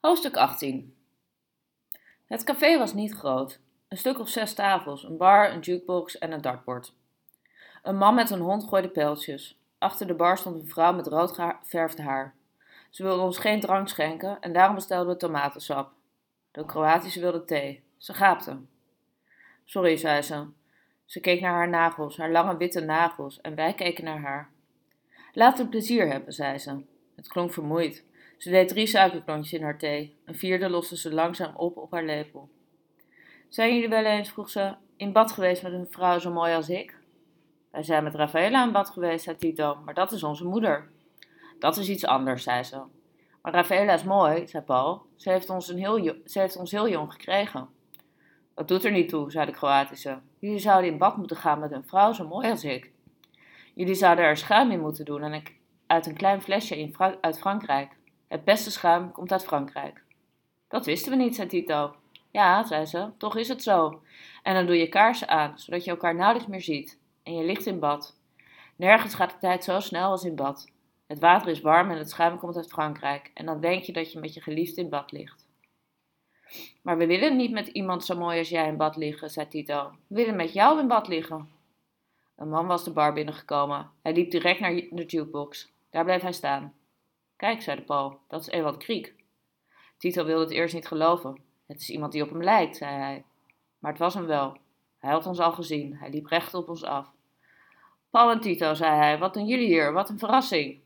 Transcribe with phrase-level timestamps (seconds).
[0.00, 0.96] Hoofdstuk 18
[2.26, 3.60] Het café was niet groot.
[3.88, 6.92] Een stuk of zes tafels, een bar, een jukebox en een dartbord.
[7.82, 9.58] Een man met een hond gooide pijltjes.
[9.78, 12.34] Achter de bar stond een vrouw met rood geverfd haar.
[12.90, 15.92] Ze wilde ons geen drank schenken en daarom bestelden we tomatensap.
[16.50, 17.82] De Kroatische wilde thee.
[17.96, 18.56] Ze gaapte.
[19.64, 20.46] Sorry, zei ze.
[21.04, 24.50] Ze keek naar haar nagels, haar lange witte nagels, en wij keken naar haar.
[25.32, 26.84] Laat het plezier hebben, zei ze.
[27.16, 28.06] Het klonk vermoeid.
[28.38, 30.16] Ze deed drie suikerklontjes in haar thee.
[30.24, 32.48] Een vierde loste ze langzaam op op haar lepel.
[33.48, 36.68] Zijn jullie wel eens, vroeg ze, in bad geweest met een vrouw zo mooi als
[36.68, 36.96] ik?
[37.70, 40.90] Wij zijn met Rafaela in bad geweest, zei Tito, maar dat is onze moeder.
[41.58, 42.82] Dat is iets anders, zei ze.
[43.42, 45.02] Maar Rafaela is mooi, zei Paul.
[45.16, 47.68] Ze heeft ons, een heel, ze heeft ons heel jong gekregen.
[48.54, 50.18] Dat doet er niet toe, zei de Kroatische.
[50.38, 52.90] Jullie zouden in bad moeten gaan met een vrouw zo mooi als ik.
[53.74, 57.38] Jullie zouden er schuim in moeten doen en ik, uit een klein flesje in uit
[57.38, 57.97] Frankrijk.
[58.28, 60.02] Het beste schuim komt uit Frankrijk.
[60.68, 61.94] Dat wisten we niet, zei Tito.
[62.30, 64.02] Ja, zei ze, toch is het zo.
[64.42, 66.98] En dan doe je kaarsen aan, zodat je elkaar nauwelijks meer ziet.
[67.22, 68.16] En je ligt in bad.
[68.76, 70.70] Nergens gaat de tijd zo snel als in bad.
[71.06, 73.30] Het water is warm en het schuim komt uit Frankrijk.
[73.34, 75.46] En dan denk je dat je met je geliefde in bad ligt.
[76.82, 79.90] Maar we willen niet met iemand zo mooi als jij in bad liggen, zei Tito.
[80.06, 81.48] We willen met jou in bad liggen.
[82.36, 83.90] Een man was de bar binnengekomen.
[84.02, 85.72] Hij liep direct naar de jukebox.
[85.90, 86.72] Daar bleef hij staan.
[87.38, 89.14] Kijk, zei Paul, dat is Ewald Kriek.
[89.98, 91.38] Tito wilde het eerst niet geloven.
[91.66, 93.24] Het is iemand die op hem lijkt, zei hij.
[93.78, 94.56] Maar het was hem wel.
[94.98, 95.96] Hij had ons al gezien.
[95.96, 97.12] Hij liep recht op ons af.
[98.10, 99.92] Paul en Tito, zei hij, wat doen jullie hier?
[99.92, 100.80] Wat een verrassing.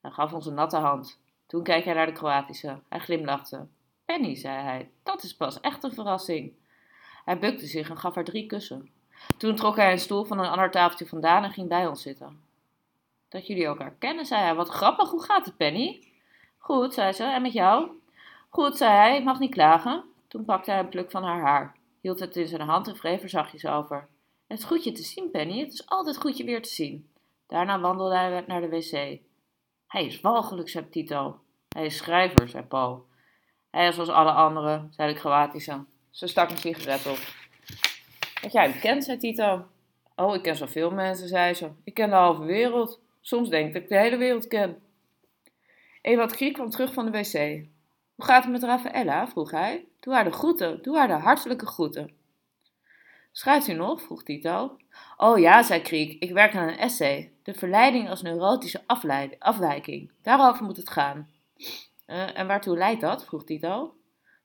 [0.00, 1.20] Hij gaf ons een natte hand.
[1.46, 2.80] Toen keek hij naar de Kroatische.
[2.88, 3.66] Hij glimlachte.
[4.04, 6.52] Penny, zei hij, dat is pas echt een verrassing.
[7.24, 8.90] Hij bukte zich en gaf haar drie kussen.
[9.36, 12.45] Toen trok hij een stoel van een ander tafeltje vandaan en ging bij ons zitten.
[13.28, 14.54] Dat jullie elkaar kennen, zei hij.
[14.54, 16.12] Wat grappig, hoe gaat het, Penny?
[16.58, 17.90] Goed, zei ze, en met jou?
[18.48, 20.04] Goed, zei hij, ik mag niet klagen.
[20.28, 23.22] Toen pakte hij een pluk van haar haar, hield het in zijn hand en wreef
[23.22, 24.08] er zachtjes over.
[24.46, 27.10] Het is goed je te zien, Penny, het is altijd goed je weer te zien.
[27.46, 29.20] Daarna wandelde hij naar de wc.
[29.86, 31.40] Hij is walgelijk, zei Tito.
[31.68, 33.06] Hij is schrijver, zei Paul.
[33.70, 35.84] Hij is zoals alle anderen, zei de Kroatische.
[36.10, 37.18] Ze stak een sigaret op.
[38.42, 39.66] Dat jij hem kent, zei Tito.
[40.16, 41.70] Oh, ik ken zoveel mensen, zei ze.
[41.84, 43.00] Ik ken de halve wereld.
[43.26, 44.82] Soms denk ik dat ik de hele wereld ken.
[46.02, 47.32] Ewald Griek kwam terug van de wc.
[48.14, 49.28] Hoe gaat het met Rafaella?
[49.28, 49.86] vroeg hij.
[50.00, 52.10] Doe haar de groeten, doe haar de hartelijke groeten.
[53.32, 54.02] Schrijft u nog?
[54.02, 54.76] vroeg Tito.
[55.16, 57.32] Oh ja, zei Kriek, ik werk aan een essay.
[57.42, 58.82] De verleiding als neurotische
[59.38, 60.12] afwijking.
[60.22, 61.30] Daarover moet het gaan.
[62.06, 63.24] Uh, en waartoe leidt dat?
[63.24, 63.94] vroeg Tito.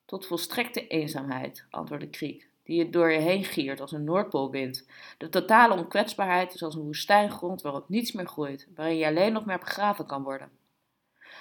[0.06, 4.88] Tot volstrekte eenzaamheid, antwoordde Kriek die je door je heen giert als een Noordpoolwind.
[5.18, 9.46] De totale onkwetsbaarheid is als een woestijngrond waarop niets meer groeit, waarin je alleen nog
[9.46, 10.50] maar begraven kan worden.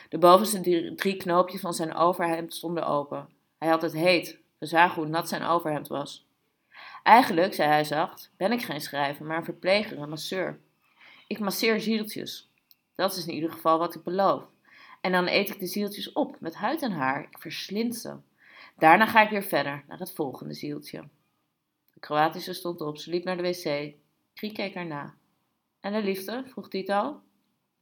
[0.08, 3.28] De bovenste drie knoopjes van zijn overhemd stonden open.
[3.58, 4.38] Hij had het heet.
[4.58, 6.26] We zagen hoe nat zijn overhemd was.
[7.02, 10.58] Eigenlijk, zei hij zacht, ben ik geen schrijver, maar een verpleger, een masseur.
[11.26, 12.50] Ik masseer zieltjes.
[12.94, 14.44] Dat is in ieder geval wat ik beloof.
[15.00, 17.22] En dan eet ik de zieltjes op, met huid en haar.
[17.22, 18.14] Ik verslind ze.
[18.78, 21.04] Daarna ga ik weer verder, naar het volgende zieltje.
[22.00, 23.94] Kroatische stond op, ze liep naar de wc.
[24.34, 25.14] Kriek keek erna.
[25.80, 26.44] En de liefde?
[26.46, 27.20] vroeg Tito.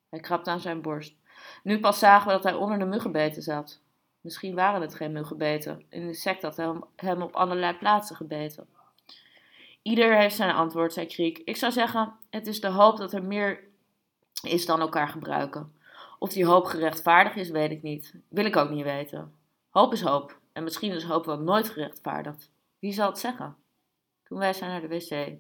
[0.08, 1.14] Hij krabde aan zijn borst.
[1.62, 3.80] Nu pas zagen we dat hij onder de muggenbeten zat.
[4.20, 5.84] Misschien waren het geen muggenbeten.
[5.90, 8.68] Een insect had hem, hem op allerlei plaatsen gebeten.
[9.82, 11.38] Ieder heeft zijn antwoord, zei Kriek.
[11.38, 13.64] Ik zou zeggen, het is de hoop dat er meer
[14.42, 15.72] is dan elkaar gebruiken.
[16.18, 18.14] Of die hoop gerechtvaardigd is, weet ik niet.
[18.28, 19.32] Wil ik ook niet weten.
[19.68, 20.38] Hoop is hoop.
[20.52, 22.50] En misschien is hoop wel nooit gerechtvaardigd.
[22.78, 23.56] Wie zal het zeggen?
[24.28, 25.38] Toen wij zijn naar de wc.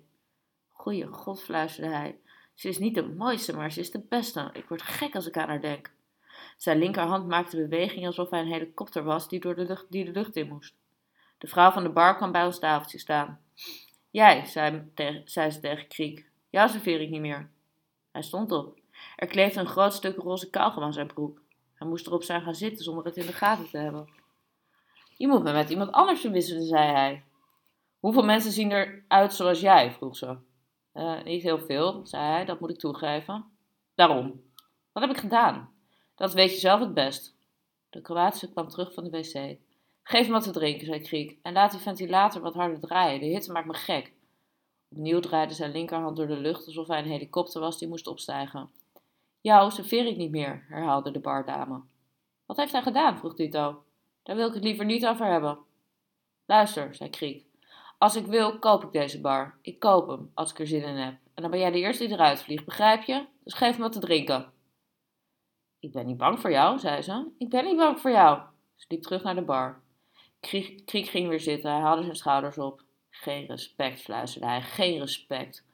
[0.68, 2.18] Goeie god, fluisterde hij.
[2.54, 4.50] Ze is niet de mooiste, maar ze is de beste.
[4.52, 5.90] Ik word gek als ik aan haar denk.
[6.56, 10.10] Zijn linkerhand maakte beweging alsof hij een helikopter was die, door de, lucht, die de
[10.10, 10.74] lucht in moest.
[11.38, 13.40] De vrouw van de bar kwam bij ons tafeltje staan.
[14.10, 14.90] Jij, zei,
[15.24, 16.26] zei ze tegen Kriek.
[16.50, 17.50] Jou serveer ik niet meer.
[18.12, 18.78] Hij stond op.
[19.16, 21.40] Er kleefde een groot stuk roze kauwgom aan zijn broek.
[21.74, 24.08] Hij moest erop zijn gaan zitten zonder het in de gaten te hebben.
[25.16, 27.22] Je moet me met iemand anders verwisselen, zei hij.
[28.08, 29.92] Hoeveel mensen zien eruit zoals jij?
[29.92, 30.36] vroeg ze.
[30.94, 33.44] Uh, niet heel veel, zei hij, dat moet ik toegeven.
[33.94, 34.42] Daarom.
[34.92, 35.70] Wat heb ik gedaan?
[36.14, 37.36] Dat weet je zelf het best.
[37.90, 39.58] De Kroatische kwam terug van de wc.
[40.02, 43.20] Geef hem wat te drinken, zei Kriek, en laat die ventilator wat harder draaien.
[43.20, 44.12] De hitte maakt me gek.
[44.88, 48.70] Opnieuw draaide zijn linkerhand door de lucht alsof hij een helikopter was die moest opstijgen.
[49.40, 51.80] Jou serveer ik niet meer, herhaalde de bardame.
[52.46, 53.18] Wat heeft hij gedaan?
[53.18, 53.84] vroeg Tito.
[54.22, 55.58] Daar wil ik het liever niet over hebben.
[56.46, 57.46] Luister, zei Kriek.
[57.98, 59.58] Als ik wil, koop ik deze bar.
[59.62, 61.14] Ik koop hem, als ik er zin in heb.
[61.34, 63.26] En dan ben jij de eerste die eruit vliegt, begrijp je?
[63.44, 64.52] Dus geef me wat te drinken.
[65.78, 67.30] Ik ben niet bang voor jou, zei ze.
[67.38, 68.40] Ik ben niet bang voor jou.
[68.74, 69.82] Ze liep terug naar de bar.
[70.40, 72.82] Kriek, ging weer zitten, hij haalde zijn schouders op.
[73.10, 75.64] Geen respect, fluisterde hij, geen respect.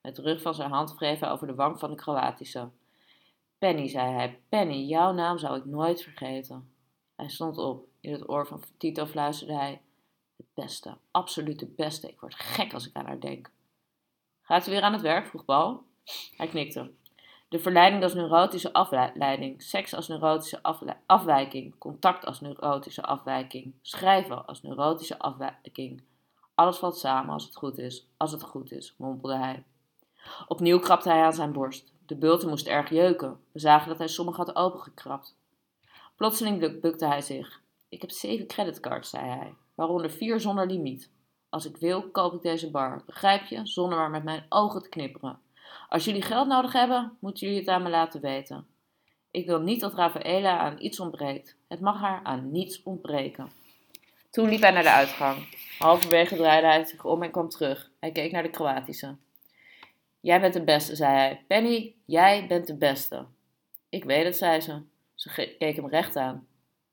[0.00, 2.70] Met de rug van zijn hand wreef hij over de wang van de Kroatische.
[3.58, 6.74] Penny, zei hij, Penny, jouw naam zou ik nooit vergeten.
[7.16, 7.86] Hij stond op.
[8.00, 9.80] In het oor van Tito fluisterde hij:
[10.54, 12.08] beste, absoluut het beste.
[12.08, 13.50] Ik word gek als ik aan haar denk.
[14.42, 15.26] Gaat u weer aan het werk?
[15.26, 15.82] vroeg Paul.
[16.36, 16.90] Hij knikte.
[17.48, 20.60] De verleiding als neurotische afleiding, seks als neurotische
[21.06, 26.02] afwijking, contact als neurotische afwijking, schrijven als neurotische afwijking.
[26.54, 29.64] Alles valt samen als het goed is, als het goed is, mompelde hij.
[30.48, 31.92] Opnieuw krabde hij aan zijn borst.
[32.06, 33.40] De bulten moest erg jeuken.
[33.52, 35.36] We zagen dat hij sommige had opengekrapt.
[36.16, 37.60] Plotseling bukte hij zich.
[37.88, 41.10] Ik heb zeven creditcards, zei hij, waaronder vier zonder limiet.
[41.48, 44.88] Als ik wil, koop ik deze bar, begrijp je, zonder maar met mijn ogen te
[44.88, 45.38] knipperen.
[45.88, 48.66] Als jullie geld nodig hebben, moeten jullie het aan me laten weten.
[49.30, 51.56] Ik wil niet dat Rafaela aan iets ontbreekt.
[51.68, 53.50] Het mag haar aan niets ontbreken.
[54.30, 55.56] Toen liep hij naar de uitgang.
[55.78, 57.90] Halverwege draaide hij zich om en kwam terug.
[58.00, 59.16] Hij keek naar de Kroatische.
[60.20, 61.44] Jij bent de beste, zei hij.
[61.46, 63.26] Penny, jij bent de beste.
[63.88, 64.82] Ik weet het, zei ze.
[65.14, 66.46] Ze keek hem recht aan.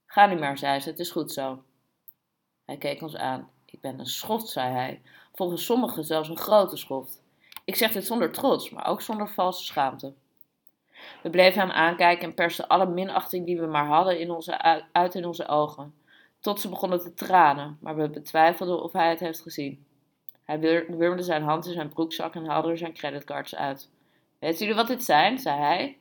[0.06, 1.62] Ga nu maar, zei ze, het is goed zo.
[2.70, 3.50] Hij keek ons aan.
[3.64, 5.00] Ik ben een schoft, zei hij.
[5.34, 7.22] Volgens sommigen zelfs een grote schoft.
[7.64, 10.14] Ik zeg dit zonder trots, maar ook zonder valse schaamte.
[11.22, 15.14] We bleven hem aankijken en persten alle minachting die we maar hadden in onze, uit
[15.14, 15.94] in onze ogen.
[16.40, 19.84] Tot ze begonnen te tranen, maar we betwijfelden of hij het heeft gezien.
[20.44, 23.90] Hij wurmde zijn hand in zijn broekzak en haalde er zijn creditcards uit.
[24.38, 25.38] Weet jullie wat dit zijn?
[25.38, 25.98] zei hij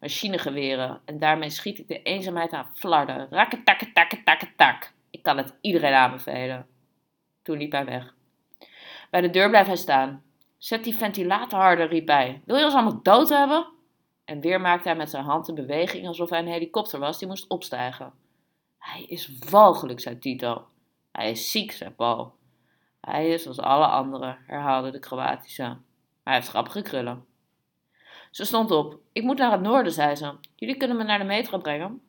[0.00, 3.28] machinegeweren en daarmee schiet ik de eenzaamheid aan flarden.
[4.56, 4.96] tak.
[5.28, 6.66] Kan het iedereen aanbevelen.
[7.42, 8.14] Toen liep hij weg.
[9.10, 10.22] Bij de deur bleef hij staan.
[10.58, 12.42] Zet die ventilator harder, riep hij.
[12.44, 13.66] Wil je ons allemaal dood hebben?
[14.24, 17.28] En weer maakte hij met zijn hand een beweging alsof hij een helikopter was die
[17.28, 18.12] moest opstijgen.
[18.78, 20.66] Hij is walgelijk, zei Tito.
[21.12, 22.34] Hij is ziek, zei Paul.
[23.00, 25.76] Hij is als alle anderen, herhaalde de Kroatische.
[26.24, 27.24] Hij heeft grappige krullen.
[28.30, 28.98] Ze stond op.
[29.12, 30.34] Ik moet naar het noorden, zei ze.
[30.54, 32.02] Jullie kunnen me naar de metro brengen.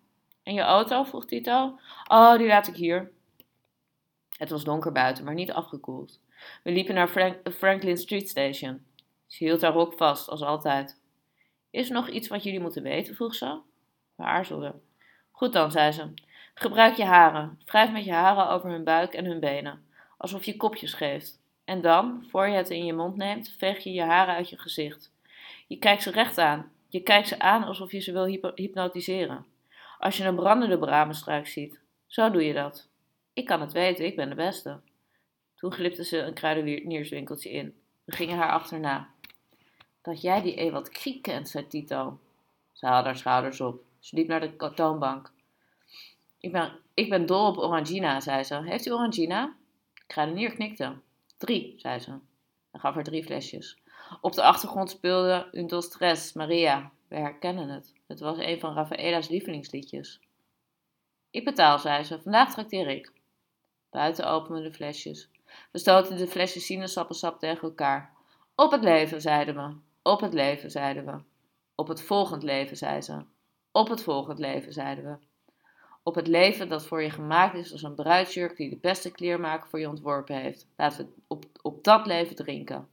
[0.50, 1.04] En je auto?
[1.04, 1.80] vroeg Tito.
[2.08, 3.12] Oh, die laat ik hier.
[4.38, 6.20] Het was donker buiten, maar niet afgekoeld.
[6.64, 8.86] We liepen naar Franklin Street Station.
[9.28, 11.02] Ze hield haar rok vast, als altijd.
[11.70, 13.16] Is er nog iets wat jullie moeten weten?
[13.16, 13.60] vroeg ze.
[14.16, 14.82] We aarzelden.
[15.32, 16.14] Goed dan, zei ze.
[16.54, 17.60] Gebruik je haren.
[17.66, 19.86] Wrijf met je haren over hun buik en hun benen,
[20.18, 21.40] alsof je kopjes geeft.
[21.66, 24.58] En dan, voor je het in je mond neemt, veeg je je haren uit je
[24.58, 25.12] gezicht.
[25.68, 26.72] Je kijkt ze recht aan.
[26.88, 29.46] Je kijkt ze aan alsof je ze wil hypnotiseren.
[30.00, 31.80] Als je een brandende bramenstruik ziet.
[32.08, 32.88] Zo doe je dat.
[33.34, 34.80] Ik kan het weten, ik ben de beste.
[35.56, 37.76] Toen glipte ze een kruidenierswinkeltje in.
[38.04, 39.10] We gingen haar achterna.
[40.02, 42.20] Dat jij die Ewald Kriek kent, zei Tito.
[42.74, 43.84] Ze haalde haar schouders op.
[44.00, 45.32] Ze liep naar de toonbank.
[46.40, 48.62] Ik ben, ik ben dol op Orangina, zei ze.
[48.64, 49.56] Heeft u Orangina?
[49.94, 50.96] De kruidenier knikte.
[51.38, 52.12] Drie, zei ze.
[52.72, 53.78] Hij gaf haar drie flesjes.
[54.22, 56.92] Op de achtergrond speelde Un dos tres, Maria.
[57.10, 57.94] We herkennen het.
[58.08, 60.20] Het was een van Rafaela's lievelingsliedjes.
[61.30, 62.22] Ik betaal, zei ze.
[62.22, 63.12] Vandaag trakteer ik.
[63.90, 65.30] Buiten openden de flesjes.
[65.72, 68.14] We stoten de flesjes sinaasappelsap tegen elkaar.
[68.56, 69.76] Op het leven, zeiden we.
[70.02, 71.22] Op het leven, zeiden we.
[71.76, 73.26] Op het volgend leven, zei ze.
[73.72, 75.28] Op het volgend leven, zeiden we.
[76.04, 79.70] Op het leven dat voor je gemaakt is als een bruidsjurk die de beste kleermaker
[79.70, 80.68] voor je ontworpen heeft.
[80.76, 82.88] Laten we op, op dat leven drinken.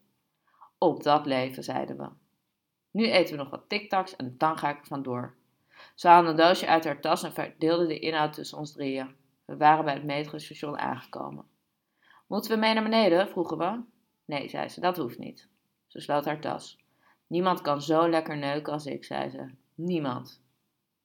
[0.79, 2.26] Op dat leven, zeiden we.
[2.97, 5.35] Nu eten we nog wat tic-tacs en dan ga ik er vandoor.
[5.95, 9.15] Ze haalde een doosje uit haar tas en verdeelde de inhoud tussen ons drieën.
[9.45, 11.45] We waren bij het metrostation aangekomen.
[12.27, 13.29] Moeten we mee naar beneden?
[13.29, 13.81] vroegen we.
[14.25, 15.49] Nee, zei ze, dat hoeft niet.
[15.87, 16.79] Ze sloot haar tas.
[17.27, 19.51] Niemand kan zo lekker neuken als ik, zei ze.
[19.75, 20.43] Niemand.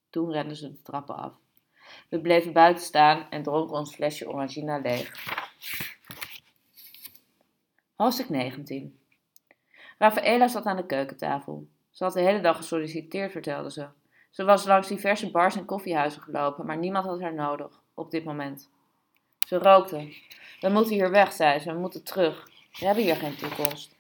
[0.10, 1.34] Toen renden ze de trappen af.
[2.10, 5.26] We bleven buiten staan en dronken ons flesje orangina leeg.
[7.96, 9.00] Hoofdstuk 19
[9.98, 11.68] Rafaela zat aan de keukentafel.
[12.01, 13.88] Ze had de hele dag gesolliciteerd, vertelde ze.
[14.29, 18.24] Ze was langs diverse bars en koffiehuizen gelopen, maar niemand had haar nodig, op dit
[18.24, 18.70] moment.
[19.48, 20.13] Ze rookte.
[20.60, 21.74] We moeten hier weg, zei ze.
[21.74, 22.50] We moeten terug.
[22.79, 23.96] We hebben hier geen toekomst.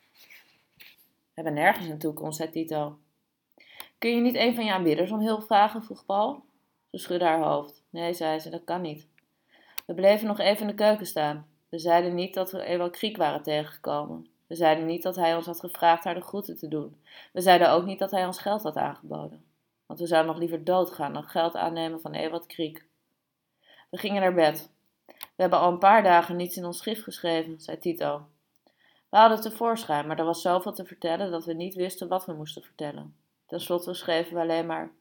[0.77, 0.85] We
[1.33, 2.97] hebben nergens een toekomst, zei Tito.
[3.97, 5.83] Kun je niet een van je aanbidders om hulp vragen?
[5.83, 6.43] vroeg Paul.
[6.91, 7.83] Ze schudde haar hoofd.
[7.89, 9.07] Nee, zei ze, dat kan niet.
[9.85, 11.47] We bleven nog even in de keuken staan.
[11.69, 14.30] We zeiden niet dat we eenmaal Kriek waren tegengekomen.
[14.51, 17.01] We zeiden niet dat hij ons had gevraagd haar de groeten te doen.
[17.33, 19.43] We zeiden ook niet dat hij ons geld had aangeboden.
[19.85, 22.85] Want we zouden nog liever doodgaan dan geld aannemen van Ewald Kriek.
[23.89, 24.71] We gingen naar bed.
[25.07, 28.27] We hebben al een paar dagen niets in ons schrift geschreven, zei Tito.
[29.09, 32.33] We hadden tevoorschijn, maar er was zoveel te vertellen dat we niet wisten wat we
[32.33, 33.15] moesten vertellen.
[33.47, 34.91] Ten slotte schreven we alleen maar: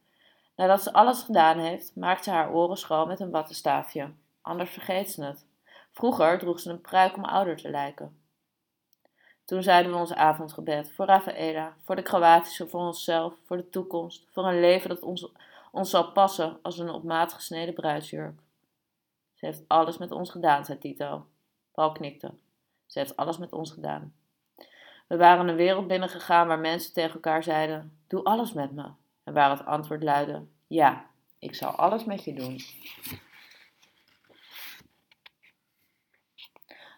[0.56, 4.12] Nadat ze alles gedaan heeft, maakt ze haar oren schoon met een wattenstaafje.
[4.40, 5.46] Anders vergeet ze het.
[5.92, 8.19] Vroeger droeg ze een pruik om ouder te lijken.
[9.50, 14.26] Toen zeiden we ons avondgebed voor Rafaela, voor de Kroatische, voor onszelf, voor de toekomst,
[14.30, 15.32] voor een leven dat ons,
[15.72, 18.40] ons zal passen als een op maat gesneden bruidsjurk.
[19.34, 21.26] Ze heeft alles met ons gedaan, zei Tito.
[21.72, 22.34] Paul knikte.
[22.86, 24.14] Ze heeft alles met ons gedaan.
[25.06, 28.90] We waren een wereld binnengegaan waar mensen tegen elkaar zeiden: Doe alles met me.
[29.24, 31.06] En waar het antwoord luidde: Ja,
[31.38, 32.60] ik zal alles met je doen.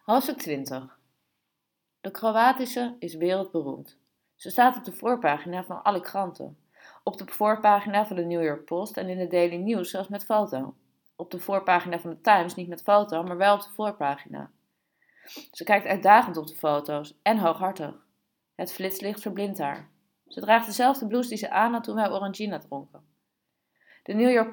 [0.05, 1.01] Hoofdstuk 20
[2.03, 3.99] De Kroatische is wereldberoemd.
[4.35, 6.59] Ze staat op de voorpagina van alle kranten.
[7.03, 10.25] Op de voorpagina van de New York Post en in de Daily News zelfs met
[10.25, 10.75] foto.
[11.17, 14.51] Op de voorpagina van de Times niet met foto, maar wel op de voorpagina.
[15.53, 18.07] Ze kijkt uitdagend op de foto's en hooghartig.
[18.55, 19.91] Het flitslicht verblindt haar.
[20.29, 23.05] Ze draagt dezelfde blouse die ze aan had toen wij Orangina dronken.
[24.03, 24.51] De New York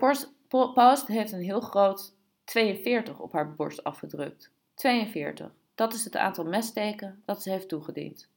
[0.74, 2.14] Post heeft een heel groot
[2.44, 4.52] 42 op haar borst afgedrukt.
[4.74, 5.52] 42.
[5.80, 8.30] Dat is het aantal messteken dat ze heeft toegediend.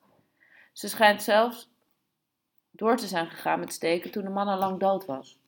[0.73, 1.71] Ze schijnt zelfs
[2.71, 5.39] door te zijn gegaan met steken toen de man al lang dood was.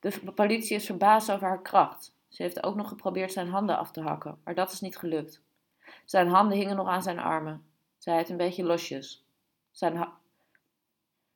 [0.00, 2.14] De politie is verbaasd over haar kracht.
[2.28, 5.42] Ze heeft ook nog geprobeerd zijn handen af te hakken, maar dat is niet gelukt.
[6.04, 7.66] Zijn handen hingen nog aan zijn armen.
[7.98, 9.24] Zij het een beetje losjes.
[9.70, 10.08] Zijn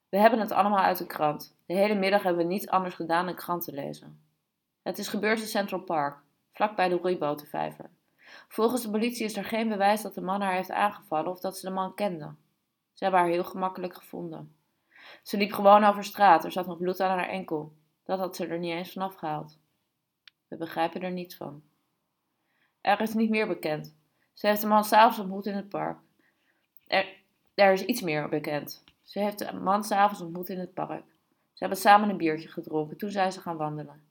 [0.09, 1.57] we hebben het allemaal uit de krant.
[1.67, 4.21] De hele middag hebben we niets anders gedaan dan kranten lezen.
[4.83, 6.19] Het is gebeurd in Central Park,
[6.53, 7.91] vlakbij de roeibotenvijver.
[8.49, 11.59] Volgens de politie is er geen bewijs dat de man haar heeft aangevallen of dat
[11.59, 12.35] ze de man kende.
[12.93, 14.57] Ze hebben haar heel gemakkelijk gevonden.
[15.23, 17.73] Ze liep gewoon over straat, er zat nog bloed aan haar enkel.
[18.05, 19.59] Dat had ze er niet eens vanaf gehaald.
[20.49, 21.63] We begrijpen er niets van.
[22.81, 23.97] Er is niet meer bekend.
[24.33, 25.99] Ze heeft de man s'avonds ontmoet in het park.
[26.87, 27.17] Er,
[27.55, 28.85] er is iets meer bekend.
[29.03, 31.05] Ze heeft de man s'avonds ontmoet in het park.
[31.29, 34.08] Ze hebben samen een biertje gedronken, toen zijn ze gaan wandelen.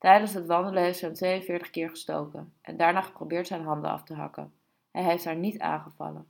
[0.00, 4.02] Tijdens het wandelen heeft ze hem 42 keer gestoken en daarna geprobeerd zijn handen af
[4.02, 4.52] te hakken.
[4.90, 6.26] Hij heeft haar niet aangevallen.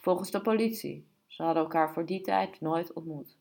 [0.00, 1.06] Volgens de politie.
[1.26, 3.36] Ze hadden elkaar voor die tijd nooit ontmoet.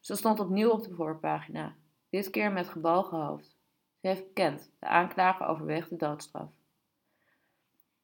[0.00, 1.74] Ze stond opnieuw op de voorpagina,
[2.10, 3.56] dit keer met gebogen hoofd.
[4.00, 6.48] Ze heeft bekend, de aanklager overweegt de doodstraf.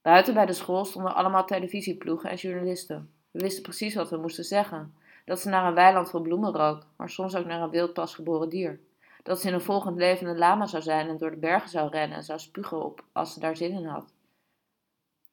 [0.01, 3.13] Buiten bij de school stonden allemaal televisieploegen en journalisten.
[3.31, 4.95] We wisten precies wat we moesten zeggen.
[5.25, 8.49] Dat ze naar een weiland vol bloemen rook, maar soms ook naar een wild pasgeboren
[8.49, 8.79] dier.
[9.25, 11.89] Dat ze in een volgend leven een lama zou zijn en door de bergen zou
[11.89, 14.13] rennen en zou spugen op als ze daar zin in had.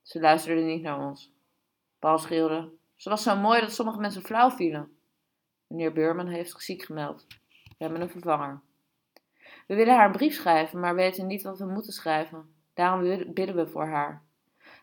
[0.03, 1.33] Ze luisterde niet naar ons.
[1.99, 2.71] Paul schreeuwde.
[2.97, 4.97] Ze was zo mooi dat sommige mensen flauw vielen.
[5.67, 7.27] Meneer Beurman heeft zich ziek gemeld.
[7.65, 8.61] We hebben een vervanger.
[9.67, 12.55] We willen haar een brief schrijven, maar weten niet wat we moeten schrijven.
[12.75, 14.23] Daarom bidden we voor haar.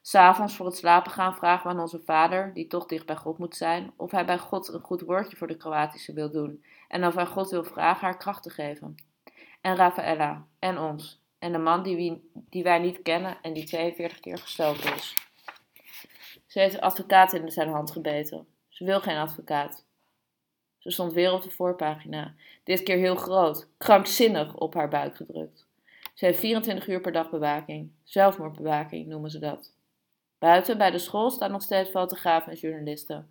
[0.01, 3.38] S'avonds voor het slapen gaan vragen we aan onze vader, die toch dicht bij God
[3.38, 7.06] moet zijn, of hij bij God een goed woordje voor de Kroatische wil doen en
[7.06, 8.96] of hij God wil vragen haar kracht te geven.
[9.62, 13.65] En Rafaela, en ons, en de man die, wie, die wij niet kennen en die
[13.65, 15.15] 42 keer gestoken is.
[16.48, 18.48] Ze heeft een advocaat in zijn hand gebeten.
[18.70, 19.86] Ze wil geen advocaat.
[20.77, 25.68] Ze stond weer op de voorpagina, dit keer heel groot, krankzinnig op haar buik gedrukt.
[26.13, 29.77] Ze heeft 24 uur per dag bewaking, zelfmoordbewaking noemen ze dat.
[30.39, 33.29] Buiten bij de school staan nog steeds fotografen en journalisten.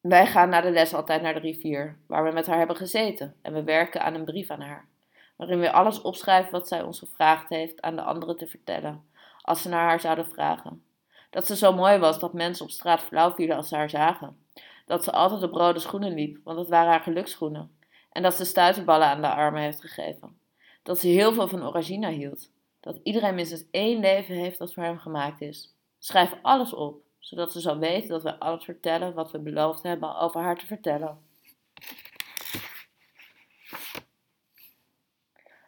[0.00, 3.34] Wij gaan na de les altijd naar de rivier, waar we met haar hebben gezeten,
[3.42, 4.88] en we werken aan een brief aan haar,
[5.36, 9.04] waarin we alles opschrijven wat zij ons gevraagd heeft aan de anderen te vertellen,
[9.40, 10.82] als ze naar haar zouden vragen.
[11.30, 14.38] Dat ze zo mooi was dat mensen op straat flauw vielen als ze haar zagen.
[14.86, 17.76] Dat ze altijd op rode schoenen liep, want dat waren haar geluksschoenen.
[18.12, 20.38] En dat ze stuiterballen aan de armen heeft gegeven.
[20.82, 22.50] Dat ze heel veel van Orangina hield.
[22.80, 25.76] Dat iedereen minstens één leven heeft dat voor hem gemaakt is.
[25.98, 30.16] Schrijf alles op, zodat ze zal weten dat we alles vertellen wat we beloofd hebben
[30.16, 31.18] over haar te vertellen.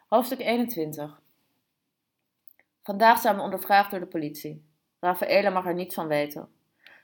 [0.07, 1.19] Hoofdstuk 21
[2.83, 4.65] Vandaag zijn we ondervraagd door de politie.
[4.99, 6.49] Rafaela mag er niets van weten.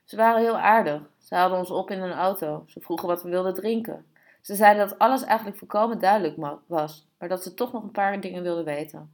[0.04, 1.02] Ze waren heel aardig.
[1.18, 2.64] Ze haalden ons op in een auto.
[2.68, 4.06] Ze vroegen wat we wilden drinken.
[4.42, 8.22] Ze zeiden dat alles eigenlijk volkomen duidelijk was, maar dat ze toch nog een paar
[8.22, 9.12] dingen wilden weten.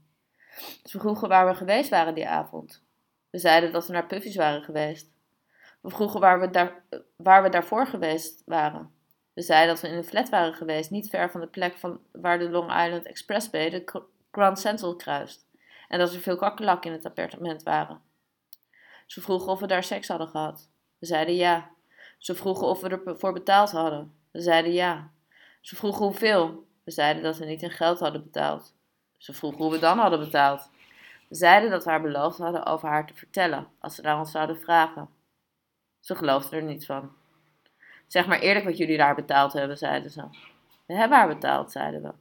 [0.84, 2.84] Ze vroegen waar we geweest waren die avond.
[3.34, 5.08] We zeiden dat we naar Puffies waren geweest.
[5.82, 6.84] We vroegen waar we, daar,
[7.16, 8.92] waar we daarvoor geweest waren.
[9.34, 12.00] We zeiden dat we in een flat waren geweest, niet ver van de plek van
[12.12, 15.46] waar de Long Island Expressway de Grand Central kruist.
[15.88, 18.02] En dat er veel kakkelak in het appartement waren.
[19.06, 20.70] Ze vroegen of we daar seks hadden gehad.
[21.00, 21.70] We zeiden ja.
[22.18, 24.13] Ze vroegen of we ervoor betaald hadden.
[24.32, 25.12] We zeiden ja.
[25.62, 26.68] Ze vroegen hoeveel.
[26.84, 28.74] We zeiden dat we niet in geld hadden betaald.
[29.18, 30.70] Ze vroegen hoe we dan hadden betaald.
[31.30, 34.32] We zeiden dat we haar beloofd hadden over haar te vertellen, als ze naar ons
[34.32, 35.10] zouden vragen.
[36.00, 37.12] Ze geloofden er niets van.
[38.08, 40.24] Zeg maar eerlijk wat jullie daar betaald hebben, zeiden ze.
[40.86, 42.12] We hebben haar betaald, zeiden we.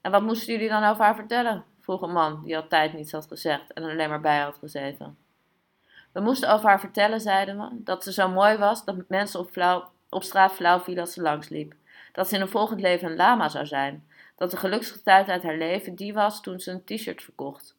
[0.00, 1.64] En wat moesten jullie dan over haar vertellen?
[1.80, 5.16] vroeg een man die al tijd niets had gezegd en alleen maar bij had gezeten.
[6.12, 9.40] We moesten over haar vertellen, zeiden we, dat ze zo mooi was dat mensen
[10.08, 11.74] op, straat flauw vielen als ze langsliep.
[12.12, 14.06] Dat ze in een volgend leven een lama zou zijn.
[14.36, 17.76] Dat de gelukkigste tijd uit haar leven die was toen ze een t-shirt verkocht.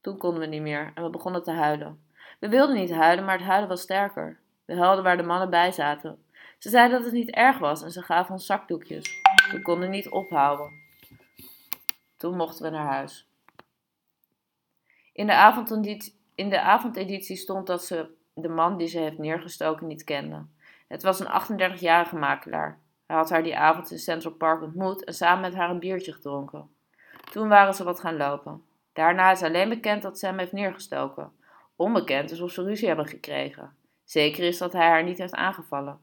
[0.00, 2.02] Toen konden we niet meer en we begonnen te huilen.
[2.38, 4.38] We wilden niet huilen, maar het huilen was sterker.
[4.64, 6.24] We huilden waar de mannen bij zaten.
[6.58, 9.20] Ze zeiden dat het niet erg was en ze gaven ons zakdoekjes.
[9.50, 10.70] We konden niet ophouden.
[12.16, 13.28] Toen mochten we naar huis.
[15.12, 19.86] In de, avondeditie, in de avondeditie stond dat ze de man die ze heeft neergestoken
[19.86, 20.46] niet kende.
[20.88, 22.78] Het was een 38-jarige makelaar.
[23.06, 26.12] Hij had haar die avond in Central Park ontmoet en samen met haar een biertje
[26.12, 26.70] gedronken.
[27.30, 28.64] Toen waren ze wat gaan lopen.
[29.00, 31.32] Daarna is alleen bekend dat ze hem heeft neergestoken.
[31.76, 33.76] Onbekend is of ze ruzie hebben gekregen.
[34.04, 36.00] Zeker is dat hij haar niet heeft aangevallen.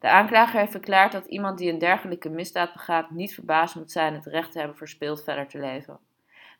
[0.00, 4.14] De aanklager heeft verklaard dat iemand die een dergelijke misdaad begaat niet verbaasd moet zijn
[4.14, 5.98] het recht te hebben verspeeld verder te leven.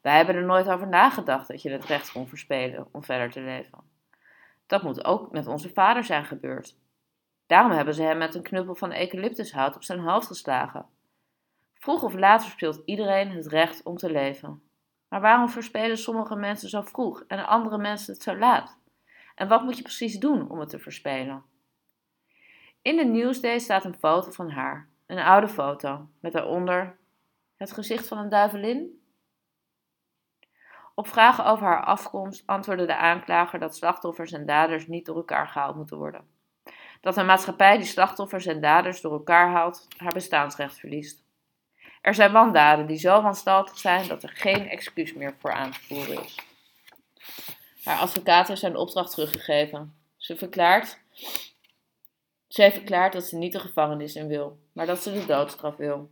[0.03, 3.41] Wij hebben er nooit over nagedacht dat je het recht kon verspelen om verder te
[3.41, 3.79] leven.
[4.67, 6.77] Dat moet ook met onze vader zijn gebeurd.
[7.47, 10.87] Daarom hebben ze hem met een knuppel van eucalyptushout op zijn hoofd geslagen.
[11.75, 14.66] Vroeg of laat verspeelt iedereen het recht om te leven.
[15.09, 18.79] Maar waarom verspelen sommige mensen zo vroeg en andere mensen het zo laat?
[19.35, 21.45] En wat moet je precies doen om het te verspelen?
[22.83, 26.99] In de Newsday staat een foto van haar, een oude foto, met daaronder
[27.57, 29.01] het gezicht van een duivelin.
[30.95, 35.49] Op vragen over haar afkomst antwoordde de aanklager dat slachtoffers en daders niet door elkaar
[35.49, 36.29] gehaald moeten worden.
[37.01, 41.26] Dat een maatschappij die slachtoffers en daders door elkaar haalt, haar bestaansrecht verliest.
[42.07, 45.81] Er zijn wandaden die zo wanstaltig zijn dat er geen excuus meer voor aan te
[45.81, 46.35] voeren is.
[47.85, 49.95] Haar advocaat heeft zijn opdracht teruggegeven.
[50.17, 50.99] Ze verklaart
[52.49, 55.77] ze heeft verklaard dat ze niet de gevangenis in wil, maar dat ze de doodstraf
[55.77, 56.11] wil.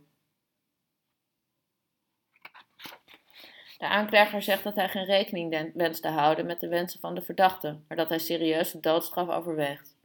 [3.77, 7.21] De aanklager zegt dat hij geen rekening wenst te houden met de wensen van de
[7.21, 9.97] verdachte, maar dat hij serieus de doodstraf overweegt.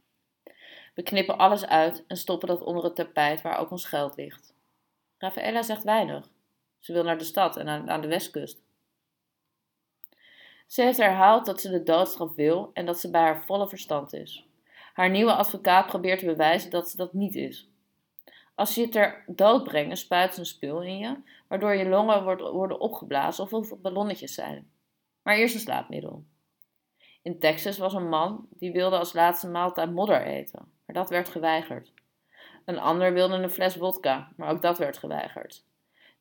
[0.95, 4.50] We knippen alles uit en stoppen dat onder het tapijt waar ook ons geld ligt.
[5.21, 6.29] Rafaela zegt weinig.
[6.79, 8.61] Ze wil naar de stad en aan de westkust.
[10.67, 14.13] Ze heeft herhaald dat ze de doodstraf wil en dat ze bij haar volle verstand
[14.13, 14.45] is.
[14.93, 17.69] Haar nieuwe advocaat probeert te bewijzen dat ze dat niet is.
[18.55, 22.23] Als ze je ter dood brengen, spuiten ze een spul in je, waardoor je longen
[22.53, 24.71] worden opgeblazen of er ballonnetjes zijn.
[25.21, 26.23] Maar eerst een slaapmiddel.
[27.21, 31.29] In Texas was een man die wilde als laatste maaltijd modder eten, maar dat werd
[31.29, 31.93] geweigerd.
[32.65, 35.63] Een ander wilde een fles vodka, maar ook dat werd geweigerd.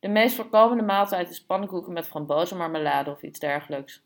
[0.01, 4.03] De meest voorkomende maaltijd is pannenkoeken met frambozenmarmelade of iets dergelijks.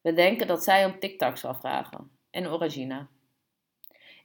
[0.00, 3.06] We denken dat zij om tic-tac zal vragen en orangina.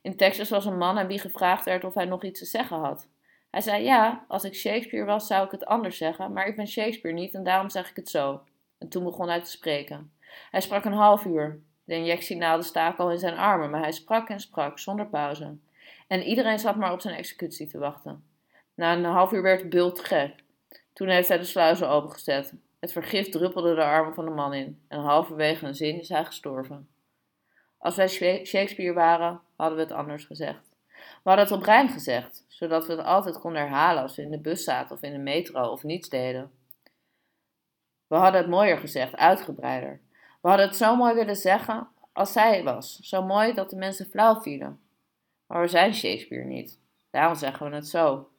[0.01, 2.77] In Texas was een man aan wie gevraagd werd of hij nog iets te zeggen
[2.77, 3.07] had.
[3.49, 6.67] Hij zei: Ja, als ik Shakespeare was, zou ik het anders zeggen, maar ik ben
[6.67, 8.43] Shakespeare niet en daarom zeg ik het zo.
[8.77, 10.11] En toen begon hij te spreken.
[10.51, 11.59] Hij sprak een half uur.
[11.83, 15.57] De injectienaalden staken al in zijn armen, maar hij sprak en sprak zonder pauze.
[16.13, 18.23] En iedereen zat maar op zijn executie te wachten.
[18.73, 20.43] Na een half uur werd Bult gek.
[20.93, 22.53] Toen heeft hij de sluizen opengezet.
[22.79, 26.25] Het vergif druppelde de armen van de man in en halverwege een zin is hij
[26.25, 26.87] gestorven.
[27.77, 28.07] Als wij
[28.45, 30.69] Shakespeare waren, hadden we het anders gezegd.
[30.97, 34.31] We hadden het op rijm gezegd, zodat we het altijd konden herhalen als we in
[34.31, 36.51] de bus zaten of in de metro of niets deden.
[38.07, 39.99] We hadden het mooier gezegd, uitgebreider.
[40.41, 44.05] We hadden het zo mooi willen zeggen als zij was, zo mooi dat de mensen
[44.05, 44.82] flauw vielen.
[45.53, 48.29] Maar we zijn Shakespeare niet, daarom zeggen we het zo.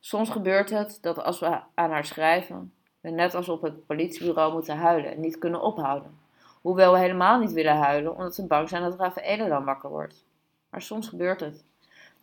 [0.00, 4.52] Soms gebeurt het dat als we aan haar schrijven, we net als op het politiebureau
[4.52, 6.18] moeten huilen en niet kunnen ophouden.
[6.60, 10.24] Hoewel we helemaal niet willen huilen, omdat we bang zijn dat Rafaela dan wakker wordt.
[10.70, 11.64] Maar soms gebeurt het.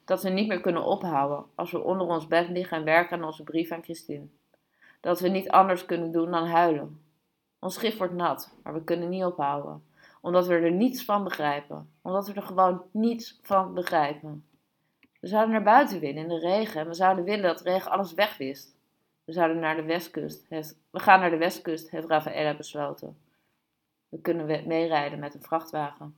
[0.05, 3.25] Dat we niet meer kunnen ophouden als we onder ons bed liggen en werken aan
[3.25, 4.25] onze brief aan Christine.
[4.99, 7.01] Dat we niet anders kunnen doen dan huilen.
[7.59, 9.83] Ons schrift wordt nat, maar we kunnen niet ophouden.
[10.23, 11.89] Omdat we er niets van begrijpen.
[12.01, 14.45] Omdat we er gewoon niets van begrijpen.
[15.19, 17.91] We zouden naar buiten willen in de regen en we zouden willen dat de regen
[17.91, 18.75] alles wegwist.
[19.23, 20.47] We zouden naar de westkust.
[20.89, 23.17] We gaan naar de westkust, heeft Rafaela besloten.
[24.09, 26.15] We kunnen meerijden met een vrachtwagen.